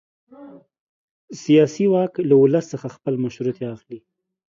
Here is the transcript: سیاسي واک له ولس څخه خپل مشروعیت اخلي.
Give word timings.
سیاسي 1.43 1.85
واک 1.93 2.13
له 2.29 2.35
ولس 2.41 2.65
څخه 2.73 2.87
خپل 2.95 3.13
مشروعیت 3.23 3.59
اخلي. 3.75 3.99